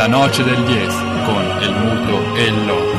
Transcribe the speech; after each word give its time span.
La 0.00 0.06
noce 0.06 0.42
del 0.42 0.64
10 0.64 0.96
con 1.26 1.44
el 1.60 1.72
muto 1.74 2.34
e 2.34 2.44
il 2.44 2.64
loco. 2.64 2.98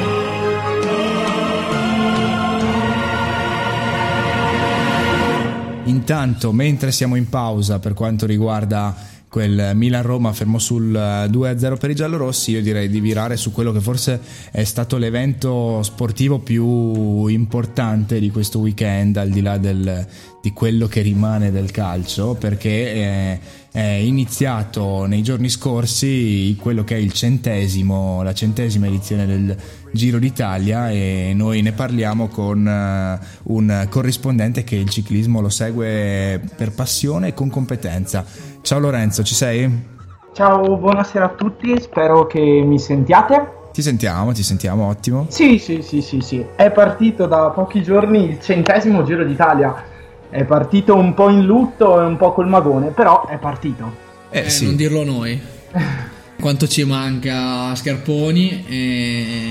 Intanto, 5.86 6.52
mentre 6.52 6.92
siamo 6.92 7.16
in 7.16 7.28
pausa 7.28 7.80
per 7.80 7.96
quanto 7.96 8.28
riguarda 8.28 8.96
quel 9.28 9.72
Milan-Roma 9.74 10.32
fermo 10.32 10.60
sul 10.60 10.92
2-0 10.92 11.78
per 11.78 11.90
i 11.90 11.96
giallorossi, 11.96 12.52
io 12.52 12.62
direi 12.62 12.88
di 12.88 13.00
virare 13.00 13.36
su 13.36 13.52
quello 13.52 13.72
che 13.72 13.80
forse 13.80 14.20
è 14.52 14.64
stato 14.64 14.98
l'evento 14.98 15.82
sportivo 15.82 16.38
più 16.38 17.26
importante 17.28 18.20
di 18.20 18.30
questo 18.30 18.60
weekend, 18.60 19.18
al 19.18 19.30
di 19.30 19.42
là 19.42 19.58
del, 19.58 20.06
di 20.40 20.52
quello 20.52 20.86
che 20.86 21.02
rimane 21.02 21.50
del 21.50 21.72
calcio, 21.72 22.36
perché 22.36 22.94
è, 22.94 23.40
è 23.72 23.80
iniziato 23.80 25.06
nei 25.06 25.24
giorni 25.24 25.48
scorsi 25.48 26.58
quello 26.60 26.84
che 26.84 26.96
è 26.96 26.98
il 26.98 27.14
centesimo, 27.14 28.22
la 28.22 28.34
centesima 28.34 28.88
edizione 28.88 29.26
del 29.26 29.56
Giro 29.94 30.20
d'Italia 30.20 30.92
e 30.92 31.32
noi 31.34 31.62
ne 31.62 31.72
parliamo 31.72 32.28
con 32.28 32.66
uh, 32.66 33.54
un 33.54 33.88
corrispondente 33.90 34.66
che 34.66 34.76
il 34.76 34.90
ciclismo 34.90 35.40
lo 35.40 35.48
segue 35.50 36.42
per 36.56 36.74
passione 36.74 37.30
e 37.30 37.34
con 37.34 37.50
competenza. 37.50 38.26
Ciao 38.62 38.80
Lorenzo, 38.80 39.24
ci 39.24 39.36
sei? 39.36 39.90
Ciao, 40.34 40.78
buonasera 40.78 41.26
a 41.26 41.30
tutti, 41.30 41.80
spero 41.80 42.26
che 42.26 42.40
mi 42.40 42.78
sentiate. 42.78 43.60
Ti 43.72 43.82
sentiamo, 43.82 44.34
ti 44.34 44.44
sentiamo, 44.44 44.88
ottimo. 44.88 45.28
Sì, 45.30 45.58
sì, 45.58 45.82
sì, 45.82 46.02
sì, 46.02 46.20
sì. 46.20 46.46
È 46.58 46.72
partito 46.72 47.26
da 47.26 47.52
pochi 47.52 47.82
giorni 47.82 48.32
il 48.32 48.42
centesimo 48.42 49.04
Giro 49.04 49.24
d'Italia. 49.24 49.91
È 50.32 50.44
partito 50.46 50.96
un 50.96 51.14
po' 51.14 51.30
in 51.30 51.46
lutto 51.46 52.02
e 52.02 52.06
un 52.06 52.18
po' 52.18 52.34
col 52.34 52.48
magone, 52.48 52.88
però 52.88 53.28
è 53.28 53.38
partito. 53.38 54.10
Eh, 54.32 54.40
eh 54.40 54.50
sì. 54.50 54.66
non 54.66 54.76
dirlo 54.76 55.04
noi. 55.04 55.40
quanto 56.42 56.68
ci 56.68 56.84
manca 56.84 57.74
Scarponi 57.76 58.66
e, 58.68 59.44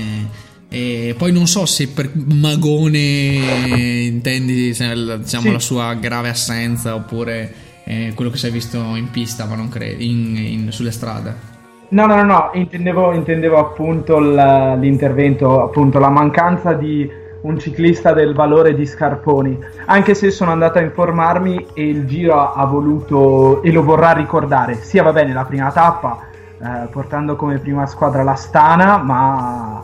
e, 0.69 1.15
poi 1.17 1.31
non 1.31 1.47
so 1.47 1.65
se 1.65 1.87
per 1.87 2.11
Magone 2.13 3.39
intendi 4.05 4.53
diciamo, 4.53 5.23
sì. 5.23 5.51
la 5.51 5.59
sua 5.59 5.93
grave 5.95 6.29
assenza 6.29 6.93
oppure 6.93 7.53
eh, 7.85 8.11
quello 8.13 8.29
che 8.29 8.37
si 8.37 8.47
è 8.47 8.51
visto 8.51 8.77
in 8.95 9.09
pista 9.09 9.45
ma 9.45 9.55
non 9.55 9.69
credo 9.69 10.03
in, 10.03 10.35
in, 10.35 10.71
sulle 10.71 10.91
strade 10.91 11.49
no 11.89 12.05
no 12.05 12.15
no, 12.15 12.23
no. 12.23 12.51
Intendevo, 12.53 13.13
intendevo, 13.13 13.57
appunto 13.57 14.19
l'intervento 14.19 15.63
appunto 15.63 15.97
la 15.97 16.09
mancanza 16.09 16.73
di 16.73 17.09
un 17.41 17.59
ciclista 17.59 18.13
del 18.13 18.33
valore 18.33 18.73
di 18.73 18.85
Scarponi 18.85 19.57
anche 19.85 20.13
se 20.13 20.31
sono 20.31 20.51
andato 20.51 20.77
a 20.77 20.81
informarmi 20.81 21.67
e 21.73 21.87
il 21.87 22.05
giro 22.05 22.53
ha 22.53 22.65
voluto 22.65 23.61
e 23.63 23.71
lo 23.71 23.83
vorrà 23.83 24.11
ricordare 24.11 24.75
sia 24.75 25.03
va 25.03 25.11
bene 25.11 25.33
la 25.33 25.45
prima 25.45 25.71
tappa 25.71 26.29
eh, 26.63 26.87
portando 26.91 27.35
come 27.35 27.57
prima 27.57 27.87
squadra 27.87 28.21
la 28.21 28.35
Stana, 28.35 28.97
ma 28.97 29.81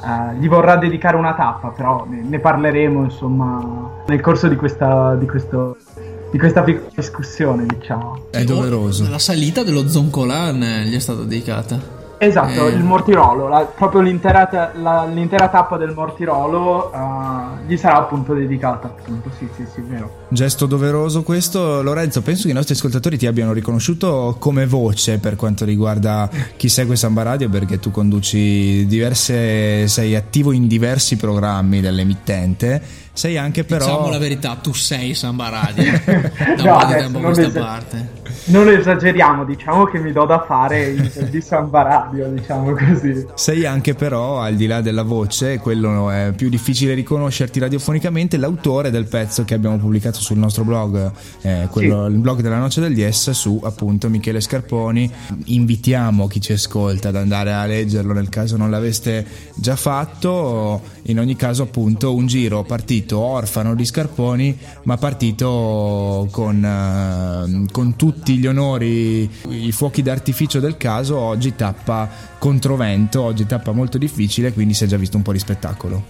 eh, 0.00 0.36
gli 0.38 0.48
vorrà 0.48 0.76
dedicare 0.76 1.16
una 1.16 1.34
tappa, 1.34 1.70
però 1.70 2.06
ne, 2.08 2.22
ne 2.22 2.38
parleremo 2.38 3.02
insomma 3.02 3.90
nel 4.06 4.20
corso 4.20 4.46
di 4.46 4.54
questa, 4.54 5.16
di 5.16 5.26
questo, 5.26 5.76
di 6.30 6.38
questa 6.38 6.62
piccola 6.62 6.88
discussione, 6.94 7.66
diciamo. 7.66 8.26
È 8.30 8.44
doveroso. 8.44 9.08
La 9.10 9.18
salita 9.18 9.64
dello 9.64 9.88
Zoncolan 9.88 10.84
gli 10.84 10.94
è 10.94 11.00
stata 11.00 11.22
dedicata. 11.22 11.98
Esatto, 12.22 12.68
eh. 12.68 12.72
il 12.72 12.84
Mortirolo, 12.84 13.48
la, 13.48 13.60
proprio 13.64 14.02
l'intera, 14.02 14.46
la, 14.74 15.06
l'intera, 15.06 15.48
tappa 15.48 15.78
del 15.78 15.94
Mortirolo 15.94 16.90
uh, 16.92 17.66
gli 17.66 17.78
sarà 17.78 17.96
appunto 17.96 18.34
dedicata, 18.34 18.88
appunto, 18.88 19.30
sì, 19.38 19.48
sì, 19.56 19.64
sì, 19.72 19.80
vero. 19.80 20.26
Gesto 20.28 20.66
doveroso 20.66 21.22
questo. 21.22 21.80
Lorenzo, 21.80 22.20
penso 22.20 22.42
che 22.42 22.50
i 22.50 22.52
nostri 22.52 22.74
ascoltatori 22.74 23.16
ti 23.16 23.26
abbiano 23.26 23.54
riconosciuto 23.54 24.36
come 24.38 24.66
voce 24.66 25.18
per 25.18 25.36
quanto 25.36 25.64
riguarda 25.64 26.28
chi 26.58 26.68
segue 26.68 26.94
Samba 26.94 27.22
Radio, 27.22 27.48
perché 27.48 27.78
tu 27.78 27.90
conduci 27.90 28.84
diverse, 28.86 29.88
sei 29.88 30.14
attivo 30.14 30.52
in 30.52 30.66
diversi 30.66 31.16
programmi 31.16 31.80
dell'emittente 31.80 33.08
sei 33.20 33.36
anche 33.36 33.64
però 33.64 33.84
diciamo 33.84 34.08
la 34.08 34.16
verità 34.16 34.54
tu 34.54 34.72
sei 34.72 35.12
Samba 35.14 35.50
Radio. 35.50 35.92
Da 36.56 36.64
no, 36.64 36.74
un 36.74 36.80
po' 36.80 36.86
di 36.86 36.94
tempo 36.94 37.18
a 37.18 37.20
questa 37.20 37.42
es- 37.42 37.52
parte. 37.52 38.08
non 38.46 38.68
esageriamo 38.68 39.44
diciamo 39.44 39.84
che 39.84 39.98
mi 39.98 40.10
do 40.10 40.24
da 40.24 40.42
fare 40.46 40.94
di 41.30 41.40
Samba 41.42 41.82
Radio 41.82 42.28
diciamo 42.30 42.72
così. 42.72 43.26
Sei 43.34 43.66
anche 43.66 43.94
però 43.94 44.40
al 44.40 44.54
di 44.54 44.66
là 44.66 44.80
della 44.80 45.02
voce 45.02 45.58
quello 45.58 46.10
è 46.10 46.32
più 46.34 46.48
difficile 46.48 46.94
riconoscerti 46.94 47.58
radiofonicamente 47.58 48.38
l'autore 48.38 48.90
del 48.90 49.04
pezzo 49.06 49.44
che 49.44 49.52
abbiamo 49.52 49.76
pubblicato 49.76 50.18
sul 50.18 50.38
nostro 50.38 50.64
blog 50.64 51.12
eh, 51.42 51.68
quello, 51.70 52.06
sì. 52.06 52.12
il 52.12 52.18
blog 52.18 52.40
della 52.40 52.58
Noce 52.58 52.80
del 52.80 52.96
Yes 52.96 53.30
su 53.30 53.60
appunto 53.62 54.08
Michele 54.08 54.40
Scarponi. 54.40 55.10
Invitiamo 55.44 56.26
chi 56.26 56.40
ci 56.40 56.52
ascolta 56.52 57.08
ad 57.08 57.16
andare 57.16 57.52
a 57.52 57.66
leggerlo 57.66 58.14
nel 58.14 58.30
caso 58.30 58.56
non 58.56 58.70
l'aveste 58.70 59.26
già 59.54 59.76
fatto. 59.76 60.80
In 61.04 61.18
ogni 61.18 61.36
caso 61.36 61.64
appunto 61.64 62.14
un 62.14 62.26
giro 62.26 62.62
partito 62.62 63.09
partito 63.10 63.18
orfano 63.18 63.74
di 63.74 63.84
Scarponi, 63.84 64.56
ma 64.84 64.96
partito 64.96 66.28
con, 66.30 66.62
uh, 66.62 67.66
con 67.72 67.96
tutti 67.96 68.36
gli 68.36 68.46
onori, 68.46 69.28
i 69.48 69.72
fuochi 69.72 70.02
d'artificio 70.02 70.60
del 70.60 70.76
caso. 70.76 71.18
Oggi 71.18 71.56
tappa 71.56 72.08
controvento, 72.38 73.22
oggi 73.22 73.46
tappa 73.46 73.72
molto 73.72 73.98
difficile, 73.98 74.52
quindi 74.52 74.74
si 74.74 74.84
è 74.84 74.86
già 74.86 74.96
visto 74.96 75.16
un 75.16 75.22
po' 75.22 75.32
di 75.32 75.38
spettacolo. 75.38 76.02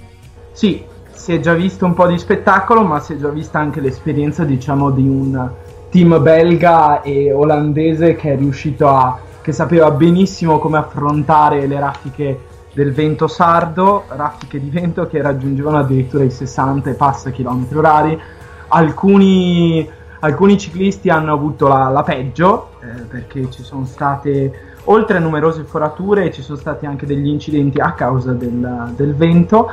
Sì, 0.53 0.83
si 1.13 1.33
è 1.33 1.41
già 1.41 1.55
visto 1.55 1.87
un 1.87 1.95
po' 1.95 2.07
di 2.07 2.19
spettacolo, 2.19 2.83
ma 2.83 3.01
si 3.01 3.15
è 3.15 3.17
già 3.17 3.29
vista 3.29 3.59
anche 3.59 3.81
l'esperienza, 3.81 4.45
diciamo, 4.45 4.91
di 4.91 5.09
un 5.09 5.51
team 5.91 6.23
belga 6.23 7.03
e 7.03 7.33
olandese 7.33 8.15
che 8.15 8.35
è 8.35 8.37
riuscito 8.37 8.89
a 8.89 9.19
che 9.43 9.53
sapeva 9.53 9.91
benissimo 9.91 10.59
come 10.59 10.77
affrontare 10.77 11.67
le 11.67 11.81
raffiche 11.81 12.41
del 12.73 12.93
vento 12.93 13.27
sardo, 13.27 14.05
raffiche 14.09 14.61
di 14.61 14.71
vento 14.71 15.07
che 15.07 15.21
raggiungevano 15.21 15.79
addirittura 15.79 16.25
i 16.25 16.31
60 16.31 16.91
e 16.91 16.95
passa 16.95 17.31
km 17.31 17.67
orari. 17.75 18.21
Alcuni, 18.69 19.89
alcuni 20.21 20.59
ciclisti 20.59 21.09
hanno 21.09 21.33
avuto 21.33 21.67
la, 21.67 21.89
la 21.89 22.03
peggio 22.03 22.71
eh, 22.81 23.03
perché 23.03 23.51
ci 23.51 23.63
sono 23.63 23.85
state, 23.85 24.53
oltre 24.85 25.17
a 25.17 25.21
numerose 25.21 25.65
forature, 25.65 26.31
ci 26.31 26.43
sono 26.43 26.59
stati 26.59 26.87
anche 26.87 27.07
degli 27.07 27.27
incidenti 27.27 27.81
a 27.81 27.93
causa 27.93 28.33
del, 28.33 28.93
del 28.95 29.15
vento. 29.15 29.71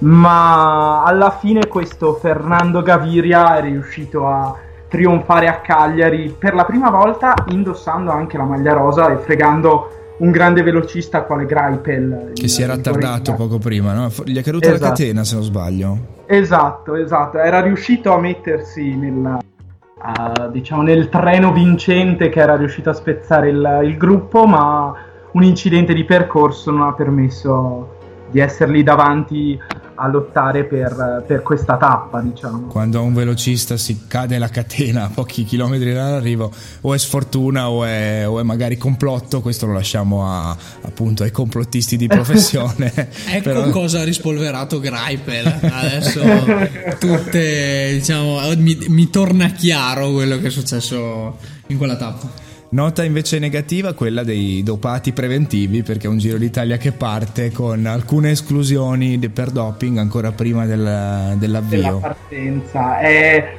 Ma 0.00 1.02
alla 1.02 1.30
fine 1.30 1.66
questo 1.66 2.14
Fernando 2.14 2.82
Gaviria 2.82 3.56
è 3.56 3.62
riuscito 3.62 4.28
a 4.28 4.54
trionfare 4.86 5.48
a 5.48 5.60
Cagliari 5.60 6.34
per 6.38 6.54
la 6.54 6.64
prima 6.64 6.88
volta 6.88 7.34
indossando 7.48 8.10
anche 8.10 8.36
la 8.36 8.44
maglia 8.44 8.72
rosa 8.72 9.12
e 9.12 9.18
fregando 9.18 9.90
un 10.18 10.30
grande 10.30 10.62
velocista 10.62 11.22
quale 11.22 11.46
Greipel. 11.46 12.32
Che 12.34 12.48
si 12.48 12.62
era 12.62 12.74
attardato 12.74 13.34
poco 13.34 13.58
prima, 13.58 13.92
no? 13.92 14.10
Gli 14.24 14.36
è 14.36 14.42
caduta 14.42 14.68
esatto. 14.68 14.82
la 14.82 14.88
catena 14.90 15.24
se 15.24 15.34
non 15.34 15.44
sbaglio. 15.44 15.98
Esatto, 16.26 16.94
esatto. 16.96 17.38
Era 17.38 17.60
riuscito 17.60 18.12
a 18.12 18.18
mettersi 18.18 18.94
nel, 18.96 19.14
uh, 19.14 20.50
diciamo, 20.50 20.82
nel 20.82 21.08
treno 21.08 21.52
vincente 21.52 22.28
che 22.28 22.40
era 22.40 22.56
riuscito 22.56 22.90
a 22.90 22.94
spezzare 22.94 23.48
il, 23.48 23.80
il 23.84 23.96
gruppo, 23.96 24.46
ma 24.46 24.94
un 25.32 25.42
incidente 25.42 25.94
di 25.94 26.04
percorso 26.04 26.70
non 26.70 26.82
ha 26.82 26.92
permesso 26.92 27.96
di 28.30 28.40
esserli 28.40 28.82
davanti 28.82 29.58
a 29.98 30.08
lottare 30.08 30.64
per, 30.64 31.24
per, 31.26 31.42
questa 31.42 31.76
tappa, 31.76 32.20
diciamo. 32.20 32.66
Quando 32.68 32.98
a 32.98 33.02
un 33.02 33.14
velocista 33.14 33.76
si 33.76 34.06
cade 34.06 34.38
la 34.38 34.48
catena 34.48 35.04
a 35.04 35.10
pochi 35.12 35.44
chilometri 35.44 35.92
dall'arrivo, 35.92 36.50
o 36.82 36.94
è 36.94 36.98
sfortuna 36.98 37.68
o 37.68 37.84
è, 37.84 38.28
o 38.28 38.38
è 38.38 38.42
magari 38.42 38.76
complotto, 38.76 39.40
questo 39.40 39.66
lo 39.66 39.72
lasciamo 39.72 40.26
a, 40.26 40.56
appunto 40.82 41.24
ai 41.24 41.30
complottisti 41.30 41.96
di 41.96 42.06
professione. 42.06 42.92
ecco 43.28 43.42
Però... 43.42 43.70
cosa 43.70 44.00
ha 44.00 44.04
rispolverato 44.04 44.78
Greipel. 44.80 45.58
Adesso 45.62 46.20
tutte, 46.98 47.90
diciamo, 47.92 48.38
mi, 48.56 48.78
mi 48.88 49.10
torna 49.10 49.48
chiaro 49.48 50.12
quello 50.12 50.38
che 50.38 50.46
è 50.46 50.50
successo 50.50 51.36
in 51.68 51.76
quella 51.76 51.96
tappa. 51.96 52.47
Nota 52.70 53.02
invece 53.02 53.38
negativa 53.38 53.94
quella 53.94 54.22
dei 54.22 54.62
dopati 54.62 55.12
preventivi 55.12 55.82
perché 55.82 56.06
è 56.06 56.10
un 56.10 56.18
Giro 56.18 56.36
d'Italia 56.36 56.76
che 56.76 56.92
parte 56.92 57.50
con 57.50 57.86
alcune 57.86 58.32
esclusioni 58.32 59.18
per 59.30 59.48
doping 59.50 59.96
ancora 59.96 60.32
prima 60.32 60.66
del, 60.66 61.36
dell'avvio. 61.38 61.80
Della 61.80 61.96
partenza. 61.96 62.98
È, 62.98 63.52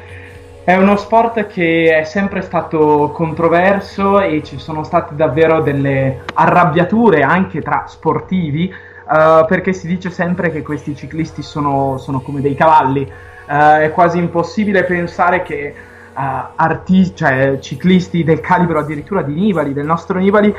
è, 0.63 0.75
uno 0.75 0.95
sport 0.95 1.47
che 1.47 1.97
è 1.97 2.03
sempre 2.03 2.43
stato 2.43 3.09
controverso 3.11 4.21
e 4.21 4.43
ci 4.43 4.59
sono 4.59 4.83
state 4.83 5.15
davvero 5.15 5.61
delle 5.61 6.19
arrabbiature 6.35 7.23
anche 7.23 7.63
tra 7.63 7.85
sportivi 7.87 8.71
uh, 8.71 9.43
perché 9.47 9.73
si 9.73 9.87
dice 9.87 10.11
sempre 10.11 10.51
che 10.51 10.61
questi 10.61 10.95
ciclisti 10.95 11.41
sono, 11.41 11.97
sono 11.97 12.19
come 12.19 12.41
dei 12.41 12.53
cavalli. 12.53 13.01
Uh, 13.47 13.79
è 13.79 13.91
quasi 13.91 14.19
impossibile 14.19 14.83
pensare 14.83 15.41
che 15.41 15.73
artisti, 16.13 17.15
cioè 17.15 17.57
ciclisti 17.59 18.23
del 18.23 18.39
calibro 18.39 18.79
addirittura 18.79 19.21
di 19.21 19.33
Nibali, 19.33 19.73
del 19.73 19.85
nostro 19.85 20.19
Nibali, 20.19 20.53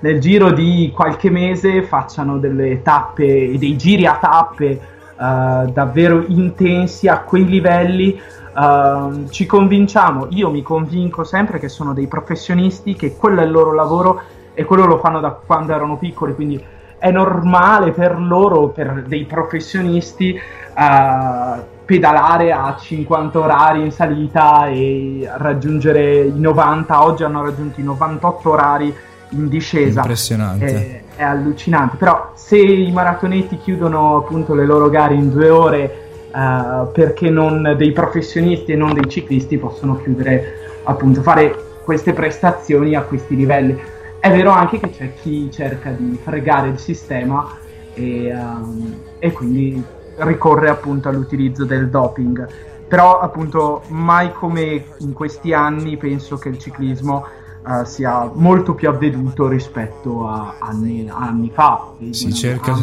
nel 0.00 0.20
giro 0.20 0.50
di 0.52 0.92
qualche 0.94 1.30
mese 1.30 1.82
facciano 1.82 2.38
delle 2.38 2.82
tappe 2.82 3.56
dei 3.58 3.76
giri 3.76 4.06
a 4.06 4.18
tappe 4.20 4.80
uh, 5.16 5.70
davvero 5.70 6.24
intensi 6.26 7.08
a 7.08 7.20
quei 7.20 7.46
livelli. 7.46 8.20
Uh, 8.54 9.28
ci 9.28 9.44
convinciamo, 9.44 10.28
io 10.30 10.50
mi 10.50 10.62
convinco 10.62 11.24
sempre 11.24 11.58
che 11.58 11.68
sono 11.68 11.92
dei 11.92 12.06
professionisti, 12.06 12.94
che 12.94 13.14
quello 13.16 13.40
è 13.40 13.44
il 13.44 13.50
loro 13.50 13.72
lavoro 13.74 14.22
e 14.54 14.64
quello 14.64 14.86
lo 14.86 14.98
fanno 14.98 15.20
da 15.20 15.30
quando 15.30 15.74
erano 15.74 15.98
piccoli, 15.98 16.34
quindi 16.34 16.62
è 16.98 17.10
normale 17.10 17.92
per 17.92 18.18
loro, 18.18 18.68
per 18.68 19.04
dei 19.06 19.24
professionisti, 19.24 20.38
uh, 20.74 21.74
pedalare 21.86 22.50
a 22.50 22.76
50 22.76 23.38
orari 23.38 23.82
in 23.82 23.92
salita 23.92 24.66
e 24.66 25.26
raggiungere 25.36 26.24
i 26.24 26.38
90, 26.38 27.04
oggi 27.04 27.22
hanno 27.22 27.42
raggiunto 27.42 27.80
i 27.80 27.84
98 27.84 28.50
orari 28.50 28.94
in 29.30 29.48
discesa. 29.48 30.00
Impressionante. 30.00 30.66
È, 30.66 31.02
è 31.16 31.22
allucinante, 31.22 31.96
però 31.96 32.32
se 32.34 32.58
i 32.58 32.90
maratonetti 32.90 33.58
chiudono 33.58 34.16
appunto 34.16 34.54
le 34.54 34.66
loro 34.66 34.90
gare 34.90 35.14
in 35.14 35.30
due 35.30 35.48
ore 35.48 36.08
uh, 36.32 36.90
perché 36.90 37.30
non 37.30 37.74
dei 37.76 37.92
professionisti 37.92 38.72
e 38.72 38.76
non 38.76 38.92
dei 38.92 39.08
ciclisti 39.08 39.56
possono 39.56 39.96
chiudere 40.02 40.80
appunto 40.82 41.22
fare 41.22 41.54
queste 41.84 42.12
prestazioni 42.12 42.96
a 42.96 43.02
questi 43.02 43.36
livelli. 43.36 43.80
È 44.18 44.28
vero 44.28 44.50
anche 44.50 44.80
che 44.80 44.90
c'è 44.90 45.14
chi 45.22 45.48
cerca 45.52 45.90
di 45.90 46.18
fregare 46.20 46.68
il 46.68 46.78
sistema 46.80 47.48
e, 47.94 48.32
um, 48.34 48.96
e 49.20 49.30
quindi 49.30 49.84
ricorre 50.18 50.68
appunto 50.68 51.08
all'utilizzo 51.08 51.64
del 51.64 51.88
doping. 51.88 52.48
Però 52.88 53.18
appunto 53.18 53.82
mai 53.88 54.32
come 54.32 54.84
in 54.98 55.12
questi 55.12 55.52
anni 55.52 55.96
penso 55.96 56.36
che 56.36 56.48
il 56.48 56.58
ciclismo 56.58 57.24
uh, 57.64 57.84
sia 57.84 58.30
molto 58.32 58.74
più 58.74 58.88
avveduto 58.88 59.48
rispetto 59.48 60.26
a 60.28 60.56
anni, 60.60 61.10
anni 61.12 61.50
fa. 61.52 61.94
Si 62.10 62.32
cerca, 62.32 62.78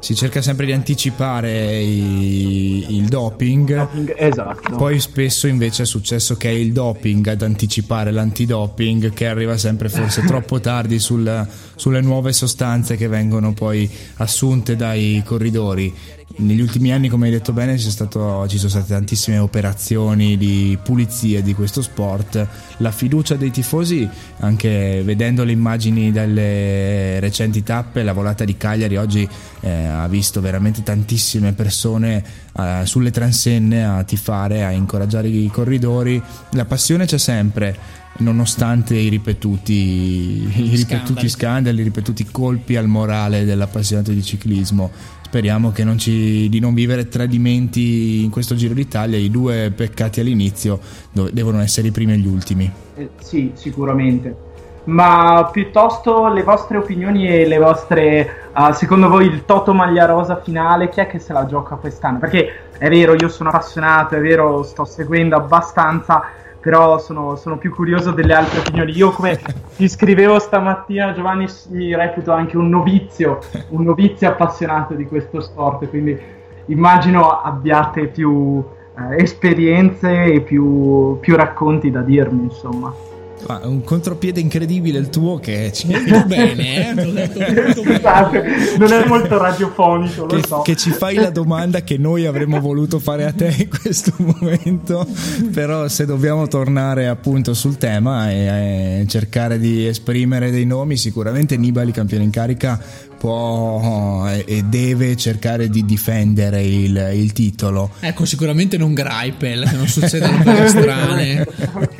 si 0.00 0.14
cerca 0.14 0.42
sempre 0.42 0.66
di 0.66 0.72
anticipare 0.72 1.78
i, 1.78 2.96
il 2.96 3.08
doping. 3.08 3.74
doping. 3.74 4.14
Esatto. 4.16 4.76
Poi 4.76 5.00
spesso 5.00 5.46
invece 5.46 5.84
è 5.84 5.86
successo 5.86 6.36
che 6.36 6.50
è 6.50 6.52
il 6.52 6.72
doping 6.72 7.26
ad 7.28 7.40
anticipare 7.40 8.10
l'antidoping 8.10 9.14
che 9.14 9.26
arriva 9.26 9.56
sempre 9.56 9.88
forse 9.88 10.22
troppo 10.28 10.60
tardi 10.60 10.98
sul, 10.98 11.46
sulle 11.74 12.02
nuove 12.02 12.34
sostanze 12.34 12.96
che 12.96 13.08
vengono 13.08 13.54
poi 13.54 13.90
assunte 14.16 14.76
dai 14.76 15.22
corridori 15.24 16.16
negli 16.36 16.60
ultimi 16.60 16.92
anni, 16.92 17.08
come 17.08 17.26
hai 17.26 17.32
detto 17.32 17.52
bene, 17.52 17.78
stato, 17.78 18.46
ci 18.46 18.58
sono 18.58 18.68
state 18.68 18.88
tantissime 18.88 19.38
operazioni 19.38 20.36
di 20.36 20.78
pulizia 20.82 21.42
di 21.42 21.54
questo 21.54 21.82
sport. 21.82 22.46
La 22.76 22.92
fiducia 22.92 23.34
dei 23.34 23.50
tifosi, 23.50 24.08
anche 24.40 25.02
vedendo 25.04 25.42
le 25.42 25.52
immagini 25.52 26.12
delle 26.12 27.18
recenti 27.18 27.62
tappe, 27.62 28.02
la 28.02 28.12
volata 28.12 28.44
di 28.44 28.56
Cagliari 28.56 28.96
oggi 28.96 29.28
eh, 29.60 29.86
ha 29.86 30.06
visto 30.06 30.40
veramente 30.40 30.82
tantissime 30.82 31.54
persone 31.54 32.22
eh, 32.56 32.82
sulle 32.84 33.10
transenne 33.10 33.84
a 33.84 34.04
tifare, 34.04 34.64
a 34.64 34.70
incoraggiare 34.70 35.28
i 35.28 35.50
corridori. 35.50 36.22
La 36.50 36.66
passione 36.66 37.06
c'è 37.06 37.18
sempre 37.18 38.06
nonostante 38.18 38.96
i 38.96 39.08
ripetuti, 39.08 39.72
i 39.72 40.76
ripetuti 40.76 41.28
scandali, 41.28 41.80
i 41.80 41.84
ripetuti 41.84 42.26
colpi 42.30 42.76
al 42.76 42.88
morale 42.88 43.44
dell'appassionato 43.44 44.10
di 44.12 44.22
ciclismo 44.22 44.90
speriamo 45.28 45.74
non 45.84 45.98
ci, 45.98 46.48
di 46.48 46.58
non 46.58 46.72
vivere 46.72 47.06
tradimenti 47.06 48.24
in 48.24 48.30
questo 48.30 48.54
Giro 48.54 48.72
d'Italia. 48.72 49.18
I 49.18 49.30
due 49.30 49.70
peccati 49.76 50.20
all'inizio 50.20 50.80
devono 51.12 51.60
essere 51.60 51.88
i 51.88 51.90
primi 51.90 52.14
e 52.14 52.16
gli 52.16 52.26
ultimi. 52.26 52.70
Eh, 52.96 53.10
sì, 53.20 53.52
sicuramente. 53.54 54.46
Ma 54.84 55.50
piuttosto 55.52 56.28
le 56.28 56.42
vostre 56.42 56.78
opinioni 56.78 57.28
e 57.28 57.46
le 57.46 57.58
vostre, 57.58 58.48
uh, 58.56 58.72
secondo 58.72 59.10
voi, 59.10 59.26
il 59.26 59.44
Toto 59.44 59.74
Maglia 59.74 60.06
Rosa 60.06 60.40
finale, 60.40 60.88
chi 60.88 61.00
è 61.00 61.06
che 61.06 61.18
se 61.18 61.34
la 61.34 61.44
gioca 61.44 61.74
quest'anno? 61.74 62.18
Perché 62.18 62.70
è 62.78 62.88
vero, 62.88 63.12
io 63.12 63.28
sono 63.28 63.50
appassionato, 63.50 64.14
è 64.14 64.20
vero, 64.20 64.62
sto 64.62 64.86
seguendo 64.86 65.36
abbastanza 65.36 66.22
però 66.60 66.98
sono, 66.98 67.36
sono, 67.36 67.56
più 67.56 67.72
curioso 67.72 68.10
delle 68.10 68.34
altre 68.34 68.60
opinioni. 68.60 68.92
Io 68.96 69.10
come 69.10 69.38
ti 69.76 69.88
scrivevo 69.88 70.38
stamattina 70.38 71.12
Giovanni 71.12 71.46
mi 71.70 71.94
reputo 71.94 72.32
anche 72.32 72.56
un 72.56 72.68
novizio, 72.68 73.38
un 73.70 73.84
novizio 73.84 74.28
appassionato 74.28 74.94
di 74.94 75.06
questo 75.06 75.40
sport, 75.40 75.88
quindi 75.88 76.18
immagino 76.66 77.40
abbiate 77.40 78.08
più 78.08 78.62
eh, 78.98 79.22
esperienze 79.22 80.24
e 80.24 80.40
più, 80.40 81.18
più 81.20 81.36
racconti 81.36 81.90
da 81.90 82.00
dirmi, 82.02 82.44
insomma. 82.44 83.07
Ma 83.46 83.60
un 83.64 83.82
contropiede 83.82 84.40
incredibile 84.40 84.98
il 84.98 85.08
tuo 85.08 85.38
che 85.38 85.70
ci 85.72 85.86
molto 85.92 86.26
bene, 86.26 86.90
eh? 86.90 86.94
detto 86.94 87.38
molto 87.38 87.82
Scusate, 87.82 88.44
non 88.78 88.92
è 88.92 89.06
molto 89.06 89.38
radiofonico, 89.38 90.26
che, 90.26 90.42
so. 90.46 90.62
che, 90.62 90.76
ci 90.76 90.90
fai 90.90 91.16
la 91.16 91.30
domanda 91.30 91.82
che 91.82 91.96
noi 91.96 92.26
avremmo 92.26 92.60
voluto 92.60 92.98
fare 92.98 93.24
a 93.24 93.32
te 93.32 93.54
in 93.58 93.68
questo 93.68 94.12
momento, 94.16 95.06
però 95.52 95.88
se 95.88 96.04
dobbiamo 96.04 96.46
tornare 96.48 97.08
appunto 97.08 97.54
sul 97.54 97.78
tema 97.78 98.30
e, 98.30 99.00
e 99.00 99.06
cercare 99.08 99.58
di 99.58 99.86
esprimere 99.86 100.50
dei 100.50 100.66
nomi, 100.66 100.96
sicuramente 100.96 101.56
Nibali 101.56 101.92
campione 101.92 102.24
in 102.24 102.30
carica 102.30 102.80
può 103.18 104.26
e 104.28 104.62
deve 104.64 105.16
cercare 105.16 105.68
di 105.68 105.84
difendere 105.84 106.62
il, 106.62 107.10
il 107.14 107.32
titolo. 107.32 107.90
Ecco, 108.00 108.24
sicuramente 108.24 108.78
non 108.78 108.94
Greipel, 108.94 109.68
che 109.68 109.76
non 109.76 109.88
succedono 109.88 110.42
cose 110.42 110.68
strane. 110.68 111.46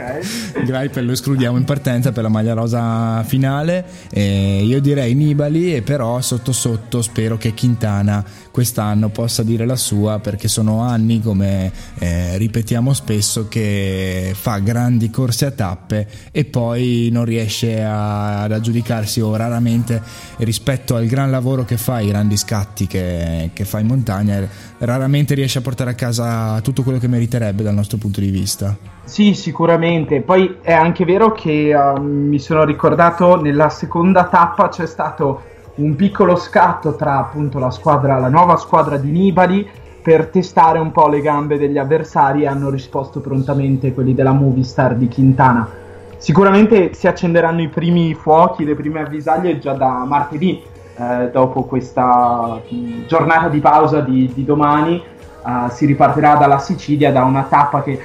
Ok. 0.08 0.64
Greipel 0.64 1.06
lo 1.06 1.12
escludiamo 1.12 1.56
in 1.56 1.64
partenza 1.64 2.12
per 2.12 2.22
la 2.22 2.28
maglia 2.28 2.54
rosa 2.54 3.22
finale. 3.24 3.84
Eh, 4.10 4.62
io 4.64 4.80
direi 4.80 5.14
Nibali, 5.14 5.74
e 5.74 5.82
però 5.82 6.20
sotto 6.20 6.52
sotto 6.52 7.02
spero 7.02 7.36
che 7.36 7.54
Quintana 7.54 8.24
quest'anno 8.50 9.08
possa 9.08 9.42
dire 9.42 9.66
la 9.66 9.76
sua 9.76 10.18
perché 10.18 10.48
sono 10.48 10.80
anni, 10.80 11.20
come 11.20 11.70
eh, 11.98 12.36
ripetiamo 12.38 12.92
spesso, 12.92 13.48
che 13.48 14.32
fa 14.34 14.58
grandi 14.58 15.10
corse 15.10 15.46
a 15.46 15.50
tappe 15.50 16.08
e 16.32 16.44
poi 16.44 17.08
non 17.12 17.24
riesce 17.24 17.82
a, 17.82 18.42
ad 18.42 18.52
aggiudicarsi 18.52 19.20
o 19.20 19.36
raramente 19.36 20.02
rispetto 20.38 20.96
al 20.96 21.06
gran 21.06 21.30
lavoro 21.30 21.64
che 21.64 21.76
fa, 21.76 22.00
i 22.00 22.08
grandi 22.08 22.36
scatti 22.36 22.86
che, 22.86 23.50
che 23.52 23.64
fa 23.64 23.78
in 23.78 23.86
montagna, 23.86 24.48
raramente 24.78 25.34
riesce 25.34 25.58
a 25.58 25.62
portare 25.62 25.90
a 25.90 25.94
casa 25.94 26.60
tutto 26.60 26.82
quello 26.82 26.98
che 26.98 27.08
meriterebbe 27.08 27.62
dal 27.62 27.74
nostro 27.74 27.98
punto 27.98 28.20
di 28.20 28.30
vista. 28.30 28.76
Sì, 29.04 29.34
sicuramente. 29.34 30.20
Poi 30.20 30.58
è 30.60 30.72
anche 30.72 31.04
vero 31.04 31.32
che 31.32 31.74
uh, 31.74 32.00
mi 32.00 32.38
sono 32.38 32.64
ricordato 32.64 33.40
nella 33.40 33.68
seconda 33.68 34.24
tappa 34.24 34.68
c'è 34.68 34.86
stato 34.86 35.42
un 35.76 35.94
piccolo 35.94 36.36
scatto 36.36 36.96
tra 36.96 37.18
appunto 37.18 37.58
la 37.58 37.70
squadra, 37.70 38.18
la 38.18 38.28
nuova 38.28 38.56
squadra 38.56 38.96
di 38.96 39.10
Nibali 39.10 39.66
per 40.02 40.26
testare 40.26 40.78
un 40.78 40.90
po' 40.90 41.08
le 41.08 41.20
gambe 41.20 41.58
degli 41.58 41.78
avversari 41.78 42.42
e 42.42 42.46
hanno 42.46 42.70
risposto 42.70 43.20
prontamente 43.20 43.92
quelli 43.92 44.14
della 44.14 44.32
Movistar 44.32 44.96
di 44.96 45.08
Quintana. 45.08 45.68
Sicuramente 46.16 46.94
si 46.94 47.06
accenderanno 47.06 47.62
i 47.62 47.68
primi 47.68 48.14
fuochi, 48.14 48.64
le 48.64 48.74
prime 48.74 49.00
avvisaglie 49.00 49.58
già 49.58 49.74
da 49.74 50.04
martedì, 50.04 50.60
eh, 50.98 51.30
dopo 51.30 51.62
questa 51.64 52.60
mm, 52.72 53.06
giornata 53.06 53.48
di 53.48 53.60
pausa 53.60 54.00
di, 54.00 54.30
di 54.34 54.44
domani. 54.44 55.02
Uh, 55.40 55.70
si 55.70 55.86
ripartirà 55.86 56.34
dalla 56.34 56.58
Sicilia 56.58 57.12
da 57.12 57.22
una 57.22 57.44
tappa 57.44 57.82
che 57.82 57.98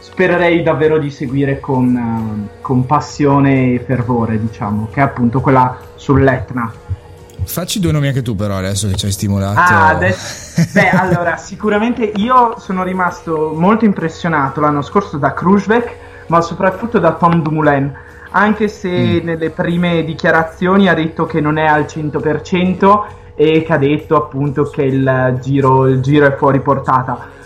spererei 0.00 0.62
davvero 0.62 0.98
di 0.98 1.10
seguire 1.10 1.60
con, 1.60 1.94
uh, 1.94 2.60
con 2.60 2.84
passione 2.84 3.74
e 3.74 3.84
fervore, 3.86 4.38
diciamo, 4.38 4.88
che 4.92 5.00
è 5.00 5.02
appunto 5.04 5.40
quella 5.40 5.78
sull'Etna. 5.94 6.72
Facci 7.44 7.80
due 7.80 7.92
nomi 7.92 8.08
anche 8.08 8.22
tu, 8.22 8.34
però, 8.34 8.56
adesso 8.56 8.88
che 8.88 8.96
ci 8.96 9.06
hai 9.06 9.12
stimolato. 9.12 9.58
Ah, 9.58 9.88
adesso... 9.88 10.62
Beh, 10.72 10.90
allora, 10.90 11.36
sicuramente 11.36 12.12
io 12.16 12.56
sono 12.58 12.82
rimasto 12.82 13.52
molto 13.54 13.84
impressionato 13.84 14.60
l'anno 14.60 14.82
scorso 14.82 15.16
da 15.16 15.32
Krujbek, 15.32 15.96
ma 16.26 16.40
soprattutto 16.42 16.98
da 16.98 17.12
Tom 17.12 17.40
Dumoulin. 17.40 17.92
Anche 18.30 18.68
se 18.68 18.88
mm. 18.88 19.24
nelle 19.24 19.50
prime 19.50 20.04
dichiarazioni 20.04 20.88
ha 20.88 20.94
detto 20.94 21.26
che 21.26 21.40
non 21.40 21.58
è 21.58 21.66
al 21.66 21.82
100% 21.82 23.00
e 23.34 23.62
che 23.62 23.72
ha 23.72 23.78
detto 23.78 24.16
appunto 24.16 24.64
che 24.64 24.82
il 24.82 25.38
giro, 25.40 25.86
il 25.86 26.00
giro 26.00 26.26
è 26.26 26.36
fuori 26.36 26.60
portata 26.60 27.38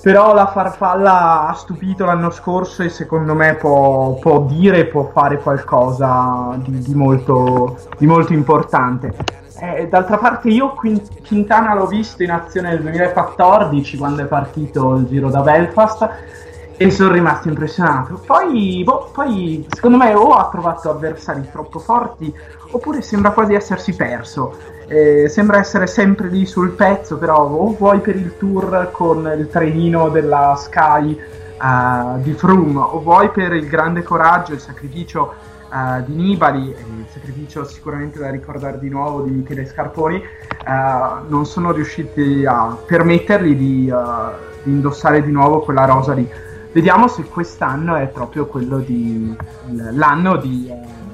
però 0.00 0.32
la 0.32 0.46
farfalla 0.46 1.48
ha 1.48 1.52
stupito 1.54 2.04
l'anno 2.04 2.30
scorso 2.30 2.82
e 2.82 2.88
secondo 2.88 3.34
me 3.34 3.56
può, 3.56 4.14
può 4.14 4.42
dire, 4.42 4.86
può 4.86 5.10
fare 5.12 5.38
qualcosa 5.38 6.56
di, 6.64 6.78
di, 6.78 6.94
molto, 6.94 7.76
di 7.98 8.06
molto, 8.06 8.32
importante. 8.32 9.14
Eh, 9.60 9.88
d'altra 9.88 10.16
parte 10.18 10.50
io 10.50 10.72
Quintana 11.26 11.74
l'ho 11.74 11.86
visto 11.86 12.22
in 12.22 12.30
azione 12.30 12.68
nel 12.68 12.80
2014 12.80 13.96
quando 13.96 14.22
è 14.22 14.26
partito 14.26 14.94
il 14.94 15.06
giro 15.06 15.30
da 15.30 15.40
Belfast 15.40 16.08
e 16.78 16.90
sono 16.90 17.12
rimasto 17.12 17.48
impressionato. 17.48 18.22
Poi, 18.24 18.82
boh, 18.82 19.10
poi 19.12 19.66
secondo 19.68 19.98
me 19.98 20.14
o 20.14 20.30
ha 20.32 20.48
trovato 20.48 20.88
avversari 20.88 21.46
troppo 21.52 21.78
forti 21.78 22.32
oppure 22.70 23.02
sembra 23.02 23.32
quasi 23.32 23.52
essersi 23.54 23.94
perso 23.94 24.76
eh, 24.88 25.28
sembra 25.28 25.58
essere 25.58 25.86
sempre 25.86 26.28
lì 26.28 26.46
sul 26.46 26.70
pezzo, 26.70 27.18
però 27.18 27.46
o 27.46 27.74
vuoi 27.76 28.00
per 28.00 28.16
il 28.16 28.36
tour 28.38 28.88
con 28.90 29.30
il 29.38 29.48
trenino 29.48 30.08
della 30.08 30.54
Sky 30.56 31.20
uh, 31.60 32.20
di 32.20 32.32
Froome, 32.32 32.80
o 32.80 33.00
vuoi 33.00 33.30
per 33.30 33.52
il 33.52 33.68
grande 33.68 34.02
coraggio, 34.02 34.54
il 34.54 34.60
sacrificio 34.60 35.34
uh, 35.70 36.02
di 36.06 36.14
Nibali, 36.14 36.68
il 36.70 37.04
sacrificio 37.10 37.64
sicuramente 37.66 38.18
da 38.18 38.30
ricordare 38.30 38.78
di 38.78 38.88
nuovo 38.88 39.20
di 39.20 39.30
Michele 39.30 39.66
Scarponi, 39.66 40.16
uh, 40.16 41.28
non 41.28 41.44
sono 41.44 41.70
riusciti 41.72 42.46
a 42.46 42.74
permettergli 42.86 43.54
di, 43.54 43.92
di, 44.62 44.70
indossare 44.70 45.22
di 45.22 45.30
nuovo 45.30 45.60
quella 45.60 45.84
rosa 45.84 46.14
lì. 46.14 46.26
Vediamo 46.72 47.08
se 47.08 47.22
quest'anno 47.22 47.96
è 47.96 48.06
proprio 48.08 48.46
quello 48.46 48.78
di 48.78 49.34
l'anno 49.92 50.36
di 50.36 50.70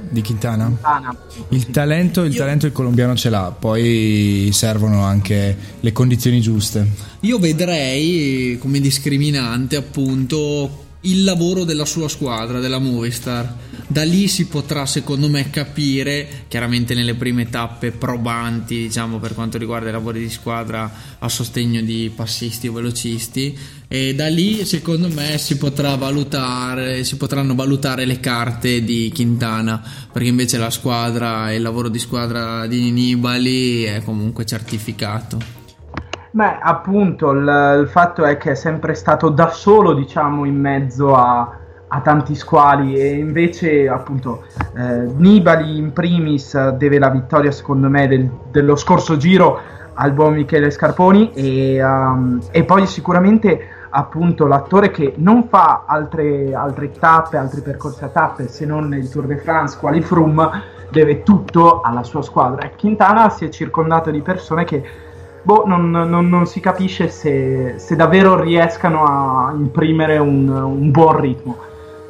Di 0.09 0.23
Quintana? 0.23 0.67
Quintana. 0.67 1.17
Il 1.49 1.71
talento, 1.71 2.23
il, 2.23 2.33
Io... 2.33 2.39
talento 2.39 2.67
il 2.67 2.73
colombiano 2.73 3.15
ce 3.17 3.31
l'ha, 3.31 3.55
poi 3.57 4.51
servono 4.53 5.03
anche 5.05 5.57
le 5.81 5.93
condizioni 5.93 6.41
giuste. 6.41 6.87
Io 7.21 7.39
vedrei 7.39 8.59
come 8.61 8.81
discriminante 8.81 9.77
appunto 9.77 10.84
il 11.05 11.25
lavoro 11.25 11.65
della 11.65 11.85
sua 11.85 12.09
squadra, 12.09 12.61
della 12.61 12.79
Movistar. 12.79 13.73
Da 13.87 14.03
lì 14.03 14.29
si 14.29 14.47
potrà, 14.47 14.87
secondo 14.87 15.29
me, 15.29 15.51
capire, 15.51 16.45
chiaramente 16.49 16.95
nelle 16.95 17.15
prime 17.15 17.51
tappe 17.51 17.91
probanti, 17.91 18.77
diciamo, 18.77 19.19
per 19.19 19.35
quanto 19.35 19.59
riguarda 19.59 19.91
i 19.91 19.93
lavori 19.93 20.21
di 20.21 20.31
squadra 20.31 20.91
a 21.19 21.29
sostegno 21.29 21.83
di 21.83 22.11
passisti 22.15 22.69
o 22.69 22.73
velocisti, 22.73 23.57
e 23.87 24.15
da 24.15 24.29
lì, 24.29 24.65
secondo 24.65 25.09
me, 25.09 25.37
si 25.37 25.59
potrà 25.59 25.95
valutare, 25.97 27.05
si 27.05 27.17
potranno 27.17 27.55
valutare 27.55 28.07
le 28.07 28.21
carte 28.21 28.83
di 28.83 29.13
Quintana, 29.15 29.83
perché 30.11 30.29
invece 30.29 30.57
la 30.57 30.71
squadra 30.71 31.51
e 31.51 31.57
il 31.57 31.63
lavoro 31.63 31.89
di 31.89 31.99
squadra 31.99 32.67
di 32.67 32.91
Nibali 32.91 33.83
è 33.83 34.03
comunque 34.03 34.47
certificato. 34.47 35.64
Beh, 36.35 36.59
appunto, 36.61 37.31
il, 37.31 37.79
il, 37.83 37.89
fatto 37.89 38.25
è 38.25 38.37
che 38.39 38.51
è 38.51 38.55
sempre 38.57 38.95
stato 38.95 39.29
da 39.29 39.51
solo, 39.51 39.93
diciamo, 39.93 40.45
in 40.45 40.59
mezzo 40.59 41.15
a, 41.15 41.49
a 41.87 42.01
tanti 42.01 42.35
squali 42.35 42.97
e 42.97 43.11
invece, 43.11 43.89
appunto, 43.89 44.43
eh, 44.77 45.13
Nibali 45.17 45.79
in 45.79 45.93
primis 45.93 46.71
deve 46.71 46.99
la 46.99 47.11
vittoria, 47.11 47.53
secondo 47.53 47.89
me, 47.89 48.09
del, 48.09 48.29
dello 48.51 48.75
scorso 48.75 49.17
giro 49.17 49.61
al 49.95 50.11
buon 50.11 50.35
Michele 50.35 50.73
Scarponi 50.73 51.31
e, 51.35 51.81
um, 51.85 52.41
e 52.51 52.65
poi 52.65 52.85
sicuramente 52.89 53.69
appunto 53.91 54.49
l'attore 54.49 54.91
che 54.91 55.15
non 55.19 55.47
fa 55.47 55.85
altre, 55.87 56.53
altre 56.53 56.91
tappe, 56.91 57.37
altri 57.37 57.61
percorsi 57.61 58.03
a 58.03 58.09
tappe 58.09 58.49
se 58.49 58.67
non 58.67 58.93
il 58.93 59.09
Tour 59.09 59.27
de 59.27 59.37
France, 59.37 59.79
quali 59.79 60.01
Froome, 60.01 60.51
deve 60.91 61.23
tutto 61.23 61.81
alla 61.81 62.03
sua 62.03 62.23
squadra. 62.23 62.67
E 62.67 62.73
Quintana 62.77 63.29
si 63.29 63.45
è 63.45 63.49
circondato 63.51 64.11
di 64.11 64.21
persone 64.21 64.65
che 64.65 64.83
boh, 65.45 65.65
non, 65.67 65.91
non, 65.91 66.29
non, 66.29 66.47
si 66.47 66.59
capisce 66.59 67.09
se, 67.09 67.75
se, 67.77 67.97
davvero 67.97 68.41
riescano 68.41 69.05
a 69.05 69.53
imprimere 69.53 70.19
un, 70.19 70.49
un 70.49 70.91
buon 70.91 71.21
ritmo. 71.21 71.59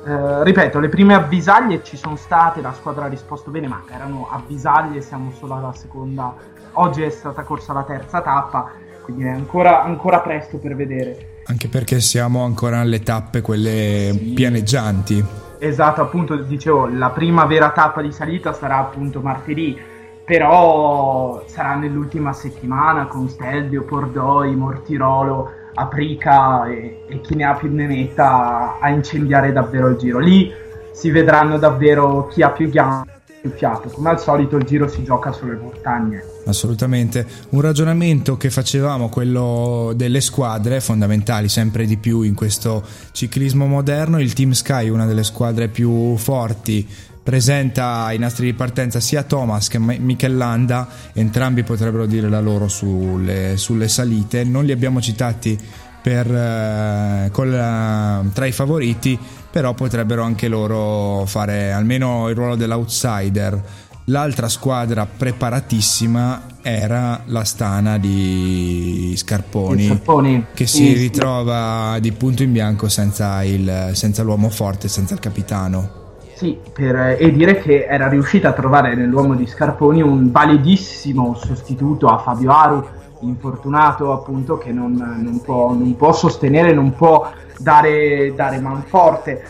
Eh, 0.06 0.44
ripeto, 0.44 0.78
le 0.78 0.88
prime 0.88 1.14
avvisaglie 1.14 1.82
ci 1.82 1.96
sono 1.96 2.16
state, 2.16 2.60
la 2.60 2.72
squadra 2.72 3.06
ha 3.06 3.08
risposto 3.08 3.50
bene, 3.50 3.66
ma 3.66 3.82
erano 3.90 4.28
avvisaglie, 4.30 5.00
siamo 5.00 5.32
solo 5.36 5.54
alla 5.54 5.72
seconda. 5.74 6.34
Oggi 6.74 7.02
è 7.02 7.10
stata 7.10 7.42
corsa 7.42 7.72
la 7.72 7.82
terza 7.82 8.20
tappa, 8.20 8.70
quindi 9.02 9.24
è 9.24 9.30
ancora, 9.30 9.82
ancora 9.82 10.20
presto 10.20 10.58
per 10.58 10.76
vedere. 10.76 11.42
Anche 11.46 11.68
perché 11.68 12.00
siamo 12.00 12.44
ancora 12.44 12.80
alle 12.80 13.02
tappe, 13.02 13.40
quelle 13.40 14.12
sì. 14.12 14.32
pianeggianti. 14.34 15.24
Esatto, 15.58 16.02
appunto, 16.02 16.36
dicevo, 16.36 16.86
la 16.86 17.10
prima 17.10 17.46
vera 17.46 17.70
tappa 17.70 18.00
di 18.00 18.12
salita 18.12 18.52
sarà 18.52 18.78
appunto 18.78 19.20
martedì 19.20 19.92
però 20.24 21.44
sarà 21.46 21.74
nell'ultima 21.74 22.32
settimana 22.32 23.06
con 23.06 23.28
Stelvio, 23.28 23.84
Pordoi, 23.84 24.54
Mortirolo, 24.56 25.50
Aprica 25.74 26.66
e, 26.66 27.04
e, 27.08 27.20
chi 27.20 27.34
ne 27.34 27.44
ha 27.44 27.54
più 27.54 27.70
ne 27.72 27.86
metta 27.86 28.78
a 28.80 28.88
incendiare 28.88 29.52
davvero 29.52 29.88
il 29.88 29.96
giro. 29.96 30.18
Lì 30.18 30.50
si 30.92 31.10
vedranno 31.10 31.58
davvero 31.58 32.28
chi 32.28 32.42
ha 32.42 32.50
più 32.50 32.70
gambe 32.70 33.12
fiato. 33.50 33.88
Come 33.90 34.10
al 34.10 34.20
solito 34.20 34.56
il 34.56 34.64
giro 34.64 34.88
si 34.88 35.04
gioca 35.04 35.32
sulle 35.32 35.56
montagne. 35.56 36.24
Assolutamente. 36.46 37.26
Un 37.50 37.60
ragionamento 37.60 38.36
che 38.36 38.48
facevamo, 38.48 39.08
quello 39.08 39.92
delle 39.94 40.20
squadre 40.20 40.80
fondamentali, 40.80 41.48
sempre 41.48 41.84
di 41.84 41.98
più 41.98 42.22
in 42.22 42.34
questo 42.34 42.82
ciclismo 43.12 43.66
moderno. 43.66 44.20
Il 44.20 44.32
Team 44.32 44.52
Sky, 44.52 44.88
una 44.88 45.04
delle 45.04 45.24
squadre 45.24 45.68
più 45.68 46.16
forti 46.16 46.88
presenta 47.24 48.12
i 48.12 48.18
nastri 48.18 48.44
di 48.44 48.52
partenza 48.52 49.00
sia 49.00 49.22
Thomas 49.22 49.68
che 49.68 49.78
Michel 49.78 50.36
Landa, 50.36 50.86
entrambi 51.14 51.62
potrebbero 51.64 52.04
dire 52.04 52.28
la 52.28 52.40
loro 52.40 52.68
sulle, 52.68 53.56
sulle 53.56 53.88
salite, 53.88 54.44
non 54.44 54.64
li 54.66 54.72
abbiamo 54.72 55.00
citati 55.00 55.58
per, 56.02 56.30
eh, 56.30 57.30
la, 57.32 58.22
tra 58.30 58.44
i 58.44 58.52
favoriti, 58.52 59.18
però 59.50 59.72
potrebbero 59.72 60.22
anche 60.22 60.48
loro 60.48 61.24
fare 61.24 61.72
almeno 61.72 62.28
il 62.28 62.34
ruolo 62.34 62.56
dell'outsider. 62.56 63.62
L'altra 64.08 64.50
squadra 64.50 65.06
preparatissima 65.06 66.42
era 66.60 67.22
la 67.24 67.44
Stana 67.44 67.96
di 67.96 69.14
Scarponi, 69.16 69.86
Scarponi. 69.86 70.44
che 70.52 70.66
si 70.66 70.92
ritrova 70.92 71.96
di 72.00 72.12
punto 72.12 72.42
in 72.42 72.52
bianco 72.52 72.90
senza, 72.90 73.42
il, 73.44 73.92
senza 73.94 74.22
l'uomo 74.22 74.50
forte, 74.50 74.88
senza 74.88 75.14
il 75.14 75.20
capitano. 75.20 76.03
Sì, 76.34 76.58
per, 76.72 77.16
e 77.18 77.30
dire 77.30 77.58
che 77.58 77.86
era 77.88 78.08
riuscita 78.08 78.48
a 78.48 78.52
trovare 78.52 78.96
nell'uomo 78.96 79.34
di 79.34 79.46
Scarponi 79.46 80.02
un 80.02 80.32
validissimo 80.32 81.34
sostituto 81.36 82.08
a 82.08 82.18
Fabio 82.18 82.50
Aru, 82.50 82.84
infortunato 83.20 84.12
appunto, 84.12 84.58
che 84.58 84.72
non, 84.72 84.94
non, 84.94 85.40
può, 85.40 85.72
non 85.72 85.94
può, 85.96 86.12
sostenere, 86.12 86.72
non 86.72 86.92
può 86.92 87.30
dare, 87.58 88.34
dare 88.34 88.58
manforte. 88.58 89.44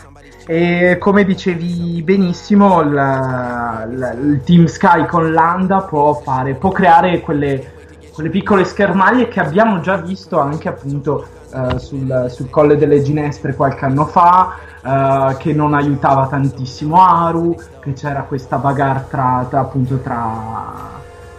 E 0.46 0.98
come 1.00 1.24
dicevi 1.24 2.02
benissimo, 2.02 2.82
il, 2.82 3.86
il, 3.90 4.18
il, 4.22 4.42
Team 4.44 4.66
Sky 4.66 5.06
con 5.06 5.32
Landa 5.32 5.80
può, 5.80 6.12
fare, 6.12 6.52
può 6.52 6.70
creare 6.70 7.20
quelle, 7.20 7.72
quelle 8.12 8.28
piccole 8.28 8.64
schermaglie 8.64 9.28
che 9.28 9.40
abbiamo 9.40 9.80
già 9.80 9.96
visto 9.96 10.38
anche 10.38 10.68
appunto 10.68 11.26
uh, 11.54 11.78
sul, 11.78 12.26
sul 12.30 12.50
Colle 12.50 12.76
delle 12.76 13.02
Ginestre 13.02 13.54
qualche 13.54 13.84
anno 13.84 14.06
fa, 14.06 14.56
uh, 14.82 15.36
che 15.36 15.52
non 15.52 15.74
aiutava 15.74 16.26
tantissimo 16.26 17.00
Aru, 17.00 17.56
che 17.80 17.92
c'era 17.92 18.22
questa 18.22 18.56
bagarre 18.56 19.06
tra, 19.08 19.46
tra, 19.48 19.60
appunto 19.60 19.98
tra 19.98 20.90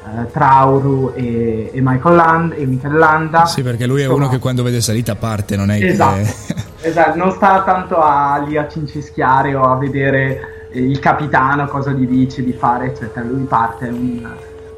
uh, 0.04 0.32
tra 0.32 0.52
Auru 0.52 1.12
e, 1.14 1.72
e, 1.74 1.82
Michael 1.82 2.16
Land 2.16 2.54
e 2.58 2.66
Michael 2.66 2.96
Landa. 2.96 3.46
Sì, 3.46 3.62
perché 3.62 3.86
lui 3.86 4.02
Insomma, 4.02 4.16
è 4.16 4.20
uno 4.22 4.30
che 4.30 4.40
quando 4.40 4.64
vede 4.64 4.82
salita 4.82 5.16
parte, 5.16 5.56
non 5.56 5.70
è 5.70 5.84
esatto, 5.84 6.16
che... 6.16 6.56
esatto, 6.88 7.18
non 7.18 7.32
sta 7.32 7.64
tanto 7.64 7.98
a, 7.98 8.38
lì 8.38 8.58
a 8.58 8.68
cincischiare 8.68 9.54
o 9.56 9.64
a 9.64 9.78
vedere 9.78 10.54
il 10.72 11.00
capitano 11.00 11.68
cosa 11.68 11.92
gli 11.92 12.08
dice 12.08 12.44
di 12.44 12.54
fare, 12.54 12.88
eccetera. 12.88 13.26
Lui 13.26 13.44
parte, 13.44 13.88
è 13.88 13.92
un, 13.92 14.30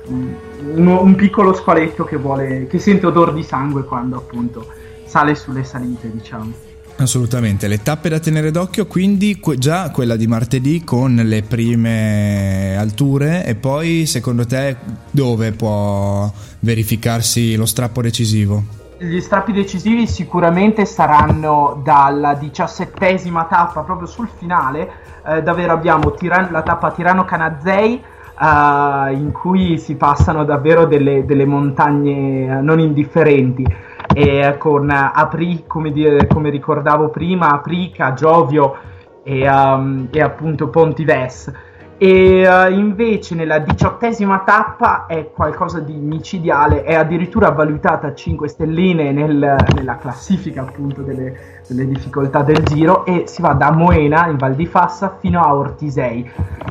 un, 0.06 0.34
un, 0.76 0.88
un 0.88 1.16
piccolo 1.16 1.54
squaletto 1.54 2.04
che 2.06 2.18
vuole, 2.18 2.68
che 2.68 2.80
sente 2.80 3.08
odor 3.08 3.34
di 3.34 3.44
sangue 3.44 3.84
quando 3.84 4.18
appunto 4.18 4.66
sale 5.08 5.36
sulle 5.36 5.64
salite, 5.64 6.12
diciamo. 6.12 6.66
Assolutamente, 7.00 7.68
le 7.68 7.84
tappe 7.84 8.10
da 8.10 8.18
tenere 8.18 8.50
d'occhio, 8.50 8.88
quindi 8.88 9.40
già 9.58 9.92
quella 9.92 10.16
di 10.16 10.26
martedì 10.26 10.84
con 10.84 11.14
le 11.14 11.44
prime 11.44 12.76
alture 12.76 13.46
e 13.46 13.54
poi 13.54 14.08
secondo 14.08 14.48
te 14.48 14.76
dove 15.12 15.52
può 15.52 16.32
verificarsi 16.62 17.56
lo 17.56 17.68
strappo 17.68 18.02
decisivo? 18.02 18.64
Gli 18.98 19.20
strappi 19.20 19.52
decisivi 19.52 20.08
sicuramente 20.08 20.86
saranno 20.86 21.82
dalla 21.84 22.34
diciassettesima 22.34 23.46
tappa, 23.46 23.82
proprio 23.82 24.08
sul 24.08 24.28
finale, 24.36 24.90
eh, 25.24 25.44
davvero 25.44 25.74
abbiamo 25.74 26.14
Tiran- 26.14 26.52
la 26.52 26.64
tappa 26.64 26.90
Tirano-Canazei, 26.90 27.94
eh, 27.94 29.14
in 29.14 29.32
cui 29.32 29.78
si 29.78 29.94
passano 29.94 30.44
davvero 30.46 30.86
delle, 30.86 31.26
delle 31.26 31.46
montagne 31.46 32.60
non 32.60 32.80
indifferenti 32.80 33.86
e 34.18 34.56
con 34.58 34.90
Apri, 34.90 35.66
come, 35.68 35.92
dire, 35.92 36.26
come 36.26 36.50
ricordavo 36.50 37.10
prima, 37.10 37.52
Aprica, 37.52 38.14
Giovio 38.14 38.76
e, 39.22 39.48
um, 39.48 40.08
e 40.10 40.20
appunto 40.20 40.70
Pontives. 40.70 41.54
E 42.00 42.48
uh, 42.48 42.72
invece 42.72 43.36
nella 43.36 43.60
diciottesima 43.60 44.40
tappa 44.40 45.06
è 45.06 45.30
qualcosa 45.32 45.80
di 45.82 45.94
micidiale, 45.94 46.82
è 46.82 46.96
addirittura 46.96 47.52
valutata 47.52 48.08
a 48.08 48.14
5 48.16 48.48
stelline 48.48 49.12
nel, 49.12 49.56
nella 49.76 49.98
classifica 49.98 50.62
appunto 50.62 51.04
delle, 51.04 51.62
delle, 51.68 51.86
difficoltà 51.86 52.42
del 52.42 52.64
giro 52.64 53.06
e 53.06 53.26
si 53.28 53.44
va 53.44 53.54
da 53.54 53.72
Moena 53.72 54.28
in 54.30 54.38
Val 54.38 54.56
di 54.56 54.66
Fassa 54.66 55.16
fino 55.20 55.42
a 55.42 55.54
Ortisei 55.54 56.28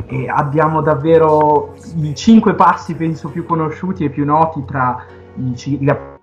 e 0.07 0.29
abbiamo 0.29 0.81
davvero 0.81 1.75
i 2.01 2.13
5 2.13 2.55
passi 2.55 2.95
penso 2.95 3.29
più 3.29 3.45
conosciuti 3.45 4.05
e 4.05 4.11
più 4.11 4.25
noti 4.25 4.65
tra 4.65 5.05
i, 5.37 5.55
i 5.81 6.15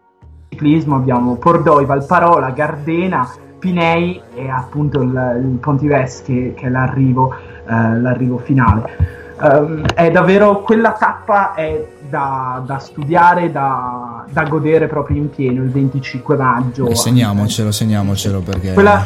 ciclismo 0.54 0.96
abbiamo 0.96 1.36
Pordoi, 1.36 1.86
Valparola, 1.86 2.52
Gardena, 2.52 3.30
Pinei 3.58 4.22
e 4.36 4.50
appunto 4.50 5.02
il, 5.02 5.40
il 5.42 5.58
Pontives 5.60 6.22
che, 6.24 6.54
che 6.56 6.68
è 6.68 6.70
l'arrivo, 6.70 7.34
eh, 7.34 8.00
l'arrivo 8.00 8.38
finale. 8.38 9.22
Um, 9.36 9.84
è 9.86 10.12
davvero 10.12 10.62
quella 10.62 10.92
tappa 10.92 11.54
è 11.56 11.86
da, 12.08 12.62
da 12.66 12.78
studiare, 12.78 13.52
da, 13.52 14.26
da, 14.30 14.44
godere 14.44 14.88
proprio 14.88 15.18
in 15.18 15.30
pieno 15.30 15.64
il 15.64 15.72
25 15.72 16.36
maggio. 16.36 16.88
Eh, 16.88 16.96
segniamocelo, 16.96 17.72
segniamocelo 17.72 18.42
perché. 18.42 18.74
Quella, 18.74 19.06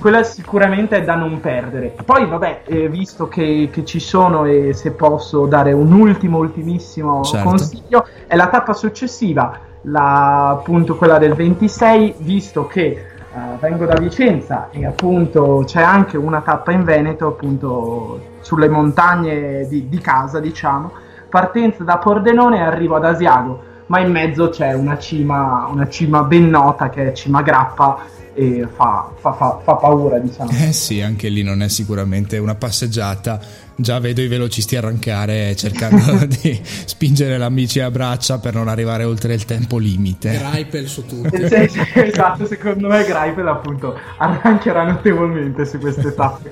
quella 0.00 0.22
sicuramente 0.24 0.96
è 0.96 1.04
da 1.04 1.14
non 1.14 1.40
perdere. 1.40 1.94
Poi, 2.04 2.26
vabbè, 2.26 2.62
eh, 2.66 2.88
visto 2.88 3.28
che, 3.28 3.68
che, 3.72 3.84
ci 3.84 4.00
sono 4.00 4.44
e 4.44 4.74
se 4.74 4.90
posso 4.90 5.46
dare 5.46 5.72
un 5.72 5.92
ultimo, 5.92 6.38
ultimissimo 6.38 7.22
certo. 7.22 7.48
consiglio, 7.48 8.06
è 8.26 8.34
la 8.34 8.48
tappa 8.48 8.72
successiva 8.72 9.72
la, 9.84 10.50
appunto 10.50 10.96
quella 10.96 11.18
del 11.18 11.34
26, 11.34 12.14
visto 12.18 12.66
che 12.66 13.08
Uh, 13.34 13.58
vengo 13.58 13.84
da 13.84 13.96
Vicenza 13.96 14.68
e 14.70 14.86
appunto 14.86 15.64
c'è 15.66 15.82
anche 15.82 16.16
una 16.16 16.40
tappa 16.40 16.70
in 16.70 16.84
Veneto, 16.84 17.26
appunto 17.26 18.20
sulle 18.42 18.68
montagne 18.68 19.66
di, 19.66 19.88
di 19.88 19.98
casa, 19.98 20.38
diciamo. 20.38 20.92
Partenza 21.28 21.82
da 21.82 21.98
Pordenone 21.98 22.58
e 22.58 22.60
arrivo 22.60 22.94
ad 22.94 23.04
Asiago, 23.04 23.60
ma 23.94 24.00
in 24.00 24.10
mezzo 24.10 24.48
c'è 24.48 24.72
una 24.72 24.98
cima, 24.98 25.68
una 25.70 25.88
cima 25.88 26.24
ben 26.24 26.48
nota 26.48 26.90
che 26.90 27.10
è 27.10 27.12
Cima 27.12 27.42
Grappa 27.42 28.04
e 28.34 28.66
fa, 28.74 29.08
fa, 29.14 29.32
fa, 29.32 29.60
fa 29.62 29.74
paura, 29.76 30.18
diciamo. 30.18 30.50
Eh 30.50 30.72
sì, 30.72 31.00
anche 31.00 31.28
lì 31.28 31.44
non 31.44 31.62
è 31.62 31.68
sicuramente 31.68 32.38
una 32.38 32.56
passeggiata 32.56 33.38
già 33.76 33.98
vedo 33.98 34.20
i 34.20 34.28
velocisti 34.28 34.76
arrancare 34.76 35.56
cercando 35.56 36.26
di 36.26 36.60
spingere 36.62 37.38
l'amici 37.38 37.80
a 37.80 37.90
braccia 37.90 38.38
per 38.38 38.54
non 38.54 38.68
arrivare 38.68 39.04
oltre 39.04 39.34
il 39.34 39.44
tempo 39.44 39.78
limite. 39.78 40.38
Greipel 40.38 40.86
su 40.86 41.06
tutto. 41.06 41.34
esatto, 41.34 42.46
secondo 42.46 42.88
me 42.88 43.04
Greipel 43.04 43.48
appunto 43.48 43.98
arrancherà 44.18 44.84
notevolmente 44.84 45.64
su 45.64 45.78
queste 45.78 46.14
tappe. 46.14 46.50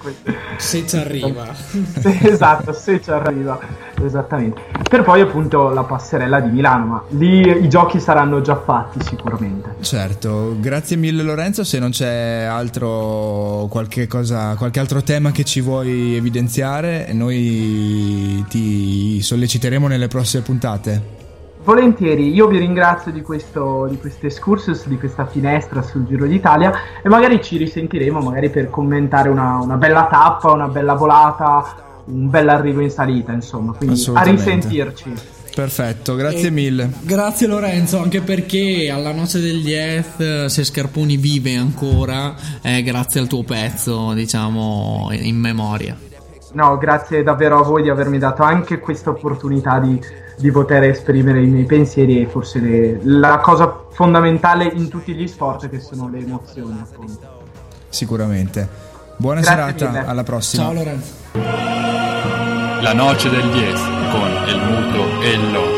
Se 0.57 0.87
ci 0.87 0.97
arriva. 0.97 1.47
esatto, 2.23 2.73
se 2.73 3.01
ci 3.01 3.11
arriva. 3.11 3.59
Esattamente. 4.03 4.61
Per 4.89 5.03
poi 5.03 5.21
appunto 5.21 5.69
la 5.69 5.85
passerella 5.85 6.41
di 6.41 6.51
Milano, 6.51 6.85
ma 6.87 7.05
lì 7.11 7.32
i 7.41 7.69
giochi 7.69 8.01
saranno 8.01 8.41
già 8.41 8.57
fatti 8.57 9.01
sicuramente. 9.03 9.77
Certo, 9.81 10.57
grazie 10.59 10.97
mille 10.97 11.23
Lorenzo, 11.23 11.65
se 11.65 11.79
non 11.79 11.91
c'è 11.91 12.43
altro 12.43 13.67
qualche 13.71 14.07
cosa, 14.07 14.55
qualche 14.57 14.81
altro 14.81 15.03
tema 15.03 15.31
che 15.31 15.45
ci 15.45 15.61
vuoi 15.61 16.17
evidenziare 16.17 17.13
noi 17.13 18.45
ti 18.49 19.21
solleciteremo 19.21 19.87
nelle 19.87 20.09
prossime 20.09 20.43
puntate. 20.43 21.21
Volentieri, 21.65 22.35
io 22.35 22.49
vi 22.49 22.59
ringrazio 22.59 23.13
di 23.13 23.23
questo, 23.23 23.87
di 23.89 23.97
questo 23.97 24.27
excursus, 24.27 24.87
di 24.89 24.99
questa 24.99 25.27
finestra 25.27 25.81
sul 25.81 26.05
Giro 26.05 26.27
d'Italia 26.27 26.73
e 27.03 27.09
magari 27.09 27.41
ci 27.41 27.57
risentiremo 27.57 28.19
magari 28.19 28.51
per 28.51 28.69
commentare 28.69 29.29
una, 29.29 29.59
una 29.59 29.77
bella 29.77 30.09
tappa, 30.11 30.51
una 30.51 30.67
bella 30.67 30.95
volata, 30.95 32.03
un 32.07 32.29
bel 32.29 32.49
arrivo 32.49 32.81
in 32.81 32.91
salita, 32.91 33.31
insomma, 33.31 33.73
quindi 33.75 34.05
a 34.13 34.23
risentirci. 34.23 35.15
Perfetto, 35.55 36.15
grazie 36.15 36.49
e 36.49 36.51
mille. 36.51 36.91
Grazie 37.01 37.47
Lorenzo, 37.47 38.01
anche 38.01 38.23
perché 38.23 38.91
alla 38.91 39.13
noce 39.13 39.41
del 39.41 39.63
Diez, 39.63 40.47
se 40.47 40.65
Scarponi 40.65 41.17
vive 41.17 41.57
ancora, 41.57 42.35
è 42.61 42.83
grazie 42.83 43.21
al 43.21 43.27
tuo 43.27 43.43
pezzo, 43.43 44.13
diciamo, 44.15 45.09
in 45.13 45.37
memoria. 45.37 45.97
No, 46.53 46.77
grazie 46.77 47.23
davvero 47.23 47.61
a 47.61 47.63
voi 47.63 47.83
di 47.83 47.89
avermi 47.89 48.19
dato 48.19 48.43
anche 48.43 48.79
questa 48.79 49.11
opportunità 49.11 49.79
di, 49.79 50.01
di 50.37 50.51
poter 50.51 50.85
esprimere 50.85 51.43
i 51.43 51.47
miei 51.47 51.65
pensieri 51.65 52.23
e 52.23 52.27
forse 52.27 52.59
le, 52.59 53.01
la 53.05 53.39
cosa 53.39 53.85
fondamentale 53.91 54.65
in 54.65 54.89
tutti 54.89 55.15
gli 55.15 55.27
sport 55.27 55.69
che 55.69 55.81
sono 55.81 56.09
le 56.09 56.19
emozioni, 56.19 56.79
appunto. 56.81 57.41
Sicuramente. 57.89 58.91
Buona 59.17 59.41
grazie 59.41 59.79
serata, 59.79 59.89
mille. 59.89 60.11
alla 60.11 60.23
prossima. 60.25 60.63
Ciao 60.65 60.73
Lorenzo. 60.73 61.13
La 62.81 62.93
noce 62.93 63.31
del 63.31 63.49
10 63.51 63.83
con 64.11 64.32
il 64.53 64.59
muto 64.59 65.23
e 65.23 65.31
il 65.31 65.53
loco. 65.53 65.72